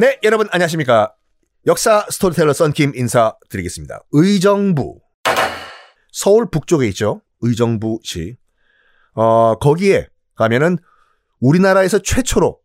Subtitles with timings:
[0.00, 1.14] 네, 여러분 안녕하십니까.
[1.66, 4.00] 역사 스토리텔러 썬킴 인사드리겠습니다.
[4.12, 4.98] 의정부.
[6.10, 7.20] 서울 북쪽에 있죠.
[7.42, 8.38] 의정부시.
[9.12, 10.78] 어, 거기에 가면은
[11.38, 12.58] 우리나라에서 최초로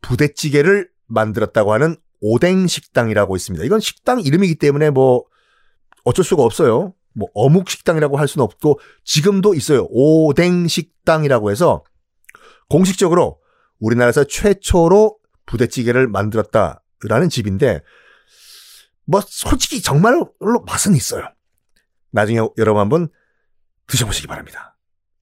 [0.00, 3.66] 부대찌개를 만들었다고 하는 오뎅 식당이라고 있습니다.
[3.66, 5.26] 이건 식당 이름이기 때문에 뭐
[6.04, 6.94] 어쩔 수가 없어요.
[7.12, 9.88] 뭐 어묵 식당이라고 할 수는 없고 지금도 있어요.
[9.90, 11.84] 오뎅 식당이라고 해서
[12.70, 13.40] 공식적으로
[13.78, 17.82] 우리나라에서 최초로 부대찌개를 만들었다라는 집인데
[19.04, 20.34] 뭐 솔직히 정말로
[20.66, 21.28] 맛은 있어요.
[22.10, 23.08] 나중에 여러분 한번
[23.86, 24.76] 드셔보시기 바랍니다.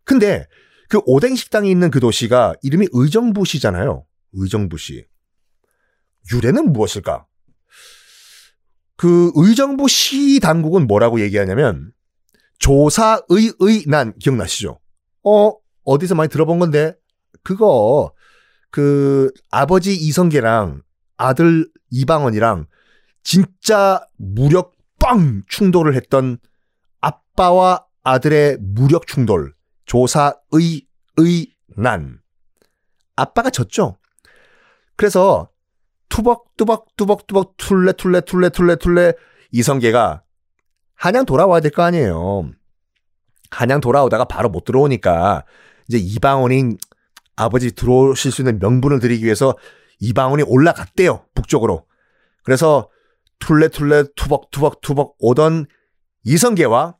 [0.04, 0.46] 근데
[0.88, 4.04] 그 오뎅 식당이 있는 그 도시가 이름이 의정부시잖아요.
[4.32, 5.06] 의정부시.
[6.32, 7.26] 유래는 무엇일까?
[8.96, 11.92] 그 의정부시 당국은 뭐라고 얘기하냐면
[12.58, 14.80] 조사의의 난 기억나시죠?
[15.22, 15.52] 어
[15.84, 16.94] 어디서 많이 들어본 건데
[17.42, 18.12] 그거
[18.76, 20.82] 그 아버지 이성계랑
[21.16, 22.66] 아들 이방원이랑
[23.22, 26.36] 진짜 무력 빵 충돌을 했던
[27.00, 29.54] 아빠와 아들의 무력 충돌
[29.86, 32.20] 조사의의 난
[33.16, 33.96] 아빠가 졌죠.
[34.94, 35.48] 그래서
[36.10, 39.14] 투벅 투벅 투벅 투벅 툴레 툴레 툴레 툴레 툴레
[39.52, 40.22] 이성계가
[40.96, 42.50] 한양 돌아와야 될 거 아니에요.
[43.50, 45.46] 한양 돌아오다가 바로 못 들어오니까
[45.88, 46.76] 이제 이방원이
[47.36, 49.54] 아버지 들어오실 수 있는 명분을 드리기 위해서
[50.00, 51.24] 이방원이 올라갔대요.
[51.34, 51.86] 북쪽으로.
[52.42, 52.90] 그래서
[53.38, 55.66] 툴레툴레 투벅투벅 투벅 오던
[56.24, 56.96] 이성계와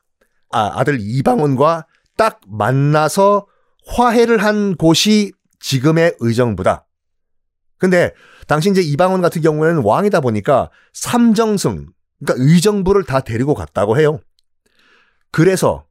[0.52, 3.46] 아, 아들 이방원과 딱 만나서
[3.86, 6.86] 화해를 한 곳이 지금의 의정부다.
[7.78, 8.12] 근데
[8.46, 11.86] 당시 이제 이방원 같은 경우에는 왕이다 보니까 삼정승,
[12.24, 14.20] 그러니까 의정부를 다 데리고 갔다고 해요.
[15.30, 15.85] 그래서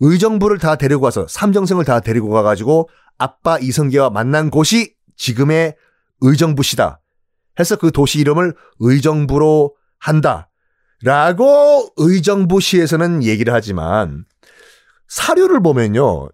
[0.00, 5.76] 의정부를 다 데리고 가서 삼정승을 다 데리고 가가지고 아빠 이성계와 만난 곳이 지금의
[6.20, 7.00] 의정부시다.
[7.58, 10.48] 해서 그 도시 이름을 의정부로 한다.
[11.02, 14.24] 라고 의정부시에서는 얘기를 하지만
[15.08, 16.28] 사료를 보면요.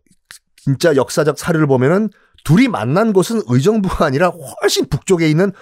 [0.56, 2.10] 진짜 역사적 사료를 보면은
[2.44, 5.52] 둘이 만난 곳은 의정부가 아니라 훨씬 북쪽에 있는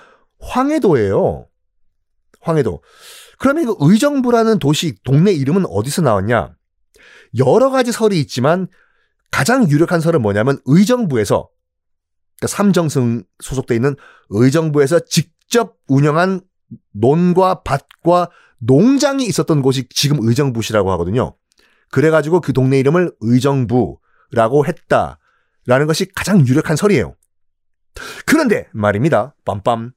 [0.40, 1.46] 황해도예요.
[2.40, 2.82] 황해도.
[3.38, 6.54] 그러면 그 의정부라는 도시 동네 이름은 어디서 나왔냐?
[7.38, 8.68] 여러 가지 설이 있지만
[9.30, 11.48] 가장 유력한 설은 뭐냐면 의정부에서
[12.38, 13.96] 그러니까 삼정승 소속돼 있는
[14.30, 16.40] 의정부에서 직접 운영한
[16.92, 21.36] 논과 밭과 농장이 있었던 곳이 지금 의정부시라고 하거든요.
[21.90, 27.14] 그래가지고 그 동네 이름을 의정부라고 했다라는 것이 가장 유력한 설이에요.
[28.26, 29.34] 그런데 말입니다.
[29.44, 29.92] 빰빰.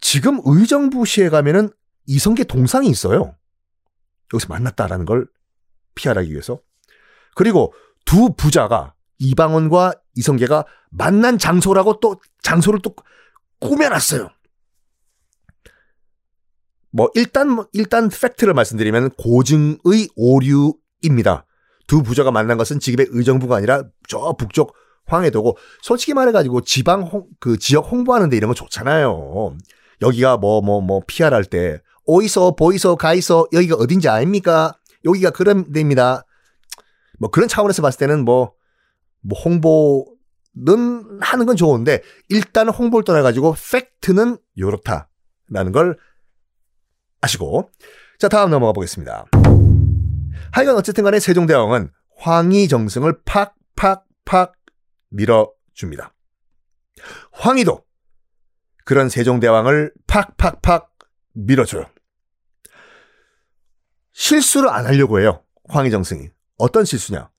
[0.00, 1.70] 지금 의정부시에 가면은
[2.06, 3.36] 이성계 동상이 있어요.
[4.32, 5.26] 여기서 만났다라는 걸
[5.94, 6.60] 피하기 위해서.
[7.34, 7.72] 그리고
[8.04, 12.94] 두 부자가 이방원과 이성계가 만난 장소라고 또 장소를 또
[13.60, 14.28] 꾸며놨어요.
[16.92, 21.46] 뭐 일단 일단 팩트를 말씀드리면 고증의 오류입니다.
[21.86, 24.74] 두 부자가 만난 것은 지금의 의정부가 아니라 저 북쪽
[25.06, 29.56] 황해도고 솔직히 말해가지고 지방 홍, 그 지역 홍보하는데 이런 거 좋잖아요.
[30.02, 34.79] 여기가 뭐 뭐뭐 PR 할때 오이소 보이소 가이소 여기가 어딘지 아닙니까?
[35.04, 36.24] 여기가 그런 데입니다.
[37.18, 38.54] 뭐 그런 차원에서 봤을 때는 뭐,
[39.20, 45.98] 뭐 홍보는 하는 건 좋은데 일단 홍보를 떠나가지고 팩트는 요렇다라는 걸
[47.20, 47.70] 아시고
[48.18, 49.26] 자 다음 넘어가 보겠습니다.
[50.52, 54.54] 하여간 어쨌든 간에 세종대왕은 황희 정승을 팍팍팍
[55.10, 56.14] 밀어줍니다.
[57.32, 57.84] 황희도
[58.84, 60.90] 그런 세종대왕을 팍팍팍
[61.32, 61.86] 밀어줘요.
[64.20, 65.42] 실수를 안 하려고 해요.
[65.70, 66.28] 황희정 승이.
[66.58, 67.30] 어떤 실수냐?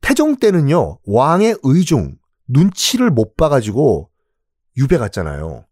[0.00, 2.16] 태종 때는요, 왕의 의중,
[2.48, 4.08] 눈치를 못 봐가지고
[4.78, 5.66] 유배 갔잖아요.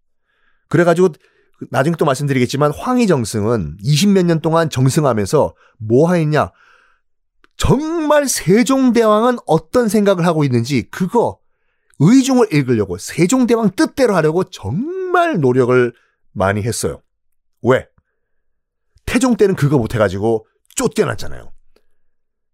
[0.69, 1.15] 그래가지고
[1.71, 6.51] 나중에 또 말씀드리겠지만 황희정승은 20몇 년 동안 정승하면서 뭐 하였냐?
[7.57, 11.39] 정말 세종대왕은 어떤 생각을 하고 있는지 그거
[12.01, 15.95] 의중을 읽으려고 세종대왕 뜻대로 하려고 정말 노력을
[16.33, 17.01] 많이 했어요.
[17.63, 17.90] 왜?
[19.11, 20.47] 태종 때는 그거 못해가지고
[20.77, 21.53] 쫓겨났잖아요.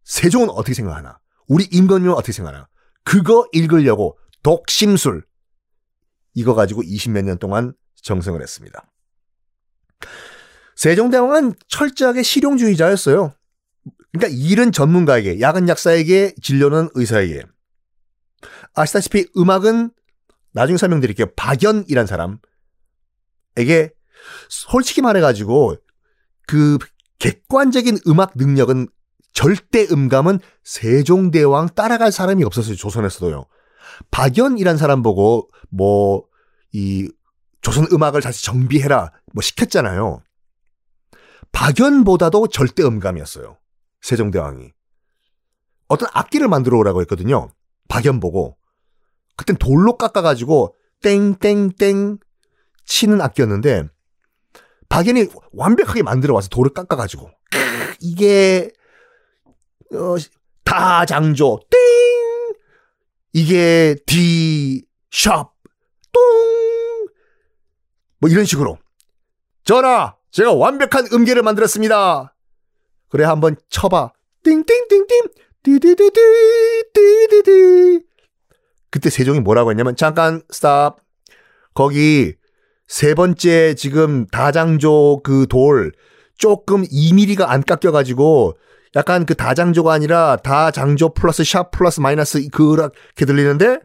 [0.04, 1.20] 세종은 어떻게 생각하나?
[1.48, 2.66] 우리 임금님은 어떻게 생각하나?
[3.04, 5.26] 그거 읽으려고 독심술
[6.32, 8.90] 이거 가지고 20몇 년 동안 정성을 했습니다.
[10.76, 13.34] 세종대왕은 철저하게 실용주의자였어요.
[14.12, 17.44] 그러니까 일은 전문가에게, 약은 약사에게, 진료는 의사에게.
[18.72, 19.90] 아시다시피 음악은
[20.52, 21.34] 나중에 설명드릴게요.
[21.36, 23.90] 박연이란 사람에게
[24.48, 25.76] 솔직히 말해가지고
[26.46, 26.78] 그
[27.18, 28.88] 객관적인 음악 능력은
[29.32, 32.76] 절대 음감은 세종대왕 따라갈 사람이 없었어요.
[32.76, 33.46] 조선에서도요.
[34.10, 36.26] 박연이란 사람 보고 뭐
[36.76, 37.10] 이
[37.62, 40.22] 조선 음악을 다시 정비해라 뭐 시켰잖아요.
[41.52, 43.56] 박연보다도 절대 음감이었어요.
[44.02, 44.72] 세종대왕이.
[45.88, 47.48] 어떤 악기를 만들어 오라고 했거든요.
[47.88, 48.58] 박연 보고.
[49.36, 52.18] 그땐 돌로 깎아가지고 땡땡땡
[52.84, 53.88] 치는 악기였는데
[54.88, 57.30] 박연이 완벽하게 만들어 와서 돌을 깎아가지고.
[58.00, 58.70] 이게
[59.92, 60.16] 어,
[60.64, 61.60] 다장조.
[61.70, 61.80] 땡
[63.32, 65.52] 이게 D 샵
[66.12, 67.08] 똥뭐
[68.30, 68.78] 이런 식으로.
[69.64, 72.34] 전하 제가 완벽한 음계를 만들었습니다.
[73.08, 74.12] 그래 한번 쳐봐.
[74.42, 75.06] 띵띵띵띵.
[75.62, 76.20] 띠디디디
[76.92, 78.00] 띠디디
[78.90, 80.98] 그때 세종이 뭐라고 했냐면 잠깐 stop
[81.74, 82.34] 거기
[82.86, 85.92] 세 번째 지금 다장조 그 돌
[86.38, 88.56] 조금 2mm가 안 깎여가지고
[88.94, 93.80] 약간 그 다장조가 아니라 다장조 플러스 sharp 플러스 마이너스 그렇게 들리는데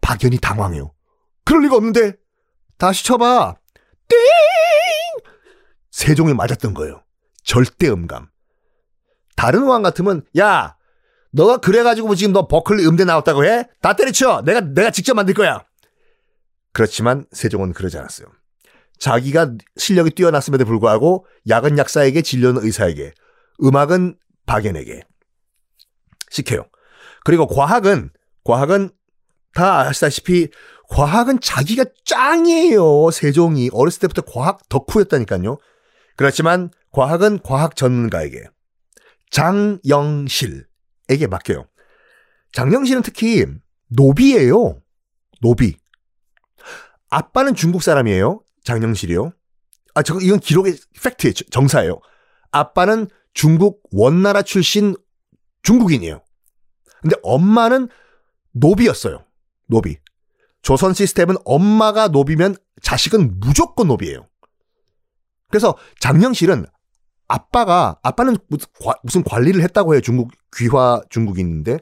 [0.00, 0.92] 박연이 당황해요.
[1.44, 2.14] 그럴 리가 없는데
[2.78, 3.54] 다시 쳐봐.
[4.08, 4.18] 띵!
[5.90, 7.02] 세종이 맞았던 거예요.
[7.44, 8.28] 절대 음감.
[9.36, 10.76] 다른 왕 같으면 야
[11.32, 13.68] 너가 그래가지고 지금 너 버클리 음대 나왔다고 해?
[13.80, 14.42] 다 때려쳐.
[14.44, 15.64] 내가 내가 직접 만들 거야.
[16.74, 18.26] 그렇지만 세종은 그러지 않았어요.
[18.98, 23.14] 자기가 실력이 뛰어났음에도 불구하고 약은 약사에게 진료는 의사에게
[23.62, 25.02] 음악은 박연에게
[26.30, 26.66] 시켜요.
[27.24, 28.10] 그리고 과학은
[28.44, 28.90] 과학은
[29.54, 30.48] 다 아시다시피
[30.88, 33.10] 과학은 자기가 짱이에요.
[33.12, 35.58] 세종이 어렸을 때부터 과학 덕후였다니까요.
[36.16, 38.44] 그렇지만 과학은 과학 전문가에게
[39.30, 40.66] 장영실에게
[41.30, 41.66] 맡겨요.
[42.52, 43.46] 장영실은 특히
[43.88, 44.80] 노비예요.
[45.40, 45.76] 노비.
[47.14, 48.40] 아빠는 중국 사람이에요.
[48.64, 49.30] 장영실이요.
[49.94, 51.32] 아, 저 이건 기록의 팩트예요.
[51.52, 52.00] 정사예요.
[52.50, 54.96] 아빠는 중국 원나라 출신
[55.62, 56.24] 중국인이에요.
[57.02, 57.88] 근데 엄마는
[58.50, 59.24] 노비였어요.
[59.68, 59.96] 노비.
[60.62, 64.26] 조선 시스템은 엄마가 노비면 자식은 무조건 노비예요.
[65.50, 66.66] 그래서 장영실은
[67.28, 68.36] 아빠가 아빠는
[69.04, 70.00] 무슨 관리를 했다고 해요.
[70.00, 71.78] 중국 귀화 중국인인데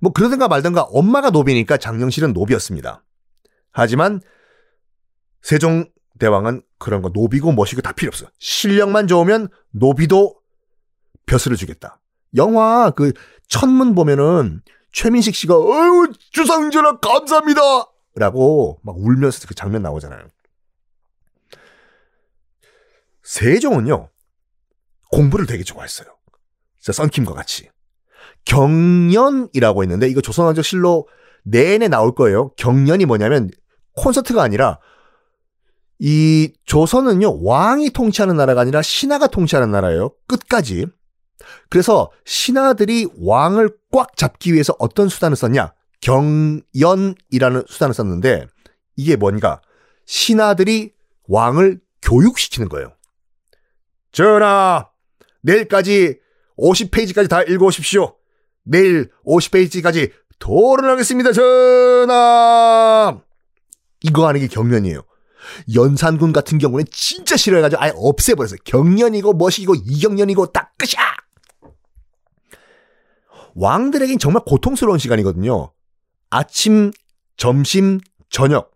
[0.00, 3.04] 뭐 그러든가 말든가 엄마가 노비니까 장영실은 노비였습니다.
[3.70, 4.22] 하지만
[5.46, 5.88] 세종
[6.18, 8.26] 대왕은 그런 거 노비고 멋이고 다 필요 없어.
[8.40, 10.40] 실력만 좋으면 노비도
[11.24, 12.00] 벼슬을 주겠다.
[12.34, 13.12] 영화 그
[13.46, 14.60] 천문 보면은
[14.90, 17.60] 최민식 씨가 어유 주상전하 감사합니다
[18.16, 20.26] 라고 막 울면서 그 장면 나오잖아요.
[23.22, 24.10] 세종은요
[25.12, 26.08] 공부를 되게 좋아했어요.
[26.80, 27.70] 진짜 썬킴과 같이
[28.46, 31.06] 경연이라고 했는데 이거 조선왕조 실로
[31.44, 32.48] 내내 나올 거예요.
[32.56, 33.48] 경연이 뭐냐면
[33.92, 34.80] 콘서트가 아니라
[35.98, 40.10] 이 조선은요 왕이 통치하는 나라가 아니라 신하가 통치하는 나라예요.
[40.26, 40.86] 끝까지.
[41.70, 45.72] 그래서 신하들이 왕을 꽉 잡기 위해서 어떤 수단을 썼냐?
[46.00, 48.46] 경연이라는 수단을 썼는데
[48.96, 49.60] 이게 뭔가
[50.06, 50.92] 신하들이
[51.28, 52.92] 왕을 교육시키는 거예요.
[54.12, 54.88] 전하,
[55.42, 56.18] 내일까지
[56.58, 58.14] 50페이지까지 다 읽어오십시오.
[58.62, 63.20] 내일 50페이지까지 토론하겠습니다, 전하!
[64.02, 65.02] 이거 하는 게 경연이에요.
[65.74, 68.58] 연산군 같은 경우는 진짜 싫어해가지고 아예 없애버렸어요.
[68.64, 71.16] 경련이고 멋이고 이경련이고 딱 끝이야.
[73.54, 75.72] 왕들에겐 정말 고통스러운 시간이거든요.
[76.30, 76.92] 아침,
[77.36, 78.72] 점심, 저녁.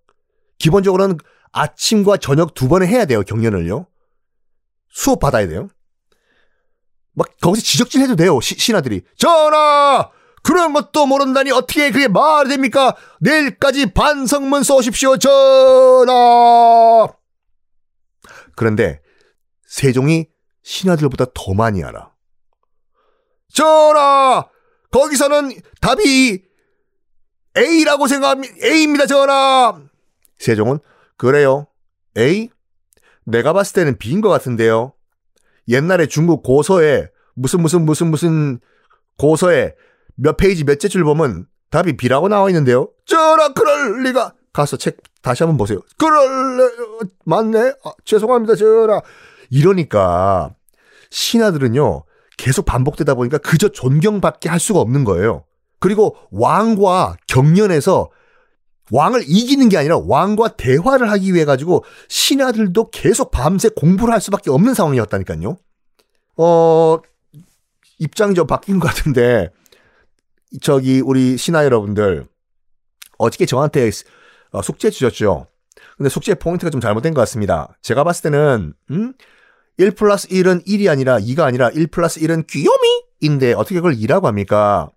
[0.59, 1.19] 기본적으로는
[1.53, 3.87] 아침과 저녁 두 번을 해야 돼요, 경련을요.
[4.89, 5.69] 수업 받아야 돼요.
[7.13, 9.03] 막 거기서 지적질 해도 돼요, 시, 신하들이.
[9.17, 10.11] 전하!
[10.43, 12.97] 그런 것도 모른다니 어떻게 그게 말이 됩니까?
[13.21, 17.09] 내일까지 반성문 써오십시오, 전하!
[18.57, 19.01] 그런데
[19.67, 20.27] 세종이
[20.63, 22.13] 신하들보다 더 많이 알아.
[23.53, 24.49] 전하!
[24.91, 26.43] 거기서는 답이
[27.57, 28.55] A라고 생각합니다.
[28.65, 29.81] A입니다, 전하!
[30.39, 30.79] 세종은
[31.17, 31.67] 그래요.
[32.17, 32.49] A?
[33.25, 34.95] 내가 봤을 때는 B인 것 같은데요.
[35.69, 38.61] 옛날에 중국 고서에 무슨 무슨 무슨 무슨
[39.19, 39.75] 고서에
[40.21, 42.89] 몇 페이지 몇째 줄 보면 답이 B라고 나와 있는데요.
[43.07, 45.81] 전하 그럴 리가 가서 책 다시 한번 보세요.
[45.97, 46.71] 그럴
[47.25, 47.73] 맞네.
[47.85, 49.01] 아, 죄송합니다 전하.
[49.51, 50.55] 이러니까
[51.11, 52.05] 신하들은요
[52.37, 55.45] 계속 반복되다 보니까 그저 존경받게 할 수가 없는 거예요.
[55.79, 58.11] 그리고 왕과 경련에서
[58.93, 64.51] 왕을 이기는 게 아니라 왕과 대화를 하기 위해 가지고 신하들도 계속 밤새 공부를 할 수밖에
[64.51, 65.57] 없는 상황이었다니까요.
[66.37, 66.99] 어
[67.99, 69.51] 입장이 좀 바뀐 것 같은데
[70.61, 72.27] 저기 우리 신하 여러분들
[73.19, 73.91] 어저께 저한테
[74.51, 75.47] 어, 숙제 주셨죠.
[75.97, 77.77] 근데 숙제 포인트가 좀 잘못된 것 같습니다.
[77.83, 79.13] 제가 봤을 때는 음?
[79.77, 84.91] 1 플러스 1은 1이 아니라 2가 아니라 1 플러스 1은 귀요미인데 어떻게 그걸 2라고 합니까?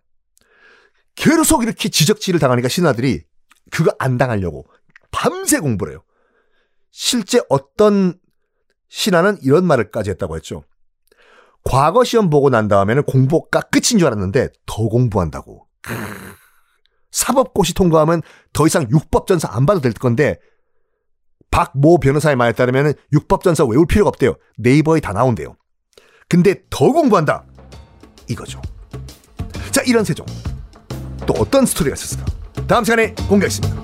[1.16, 3.24] 계속 이렇게 지적질을 당하니까 신하들이
[3.72, 4.66] 그거 안 당하려고
[5.12, 6.04] 밤새 공부를 해요.
[6.92, 8.20] 실제 어떤
[8.90, 10.64] 신하는 이런 말을까지 했다고 했죠.
[11.64, 15.68] 과거 시험 보고 난 다음에는 공부가 끝인 줄 알았는데 더 공부한다고.
[17.12, 18.22] 사법고시 통과하면
[18.54, 20.40] 더 이상 육법전사 안 봐도 될 건데
[21.52, 24.36] 박 모 변호사의 말에 따르면 육법전사 외울 필요가 없대요.
[24.58, 25.56] 네이버에 다 나온대요.
[26.28, 27.46] 근데 더 공부한다.
[28.28, 28.60] 이거죠.
[29.72, 30.26] 자, 이런 세종.
[31.28, 32.26] 또 어떤 스토리가 있었을까?
[32.68, 33.83] 다음 시간에 공개하겠습니다.